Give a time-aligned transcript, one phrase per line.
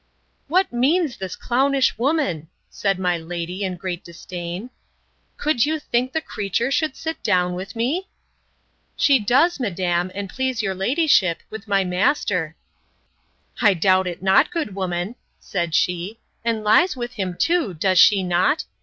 [0.47, 2.47] —What means the clownish woman?
[2.71, 4.71] said my lady, in great disdain:
[5.37, 8.07] Could you think the creature should sit down with me?
[8.97, 15.17] She does, madam, and please your ladyship, with my master.—I doubt it not, good woman,
[15.39, 18.65] said she, and lies with him too, does she not?